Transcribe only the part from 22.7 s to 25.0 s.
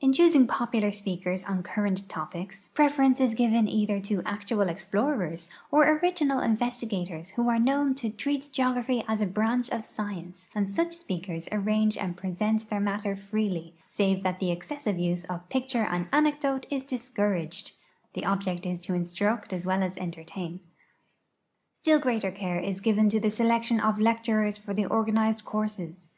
given to the selection of lecturers for the